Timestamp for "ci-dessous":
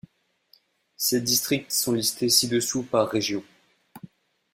2.27-2.81